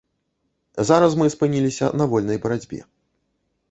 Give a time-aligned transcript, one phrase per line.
[0.89, 2.79] Зараз мы спыніліся на вольнай барацьбе.